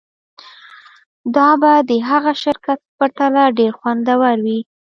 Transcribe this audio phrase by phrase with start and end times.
[1.35, 4.59] دا به د هغه شرکت په پرتله ډیر خوندور وي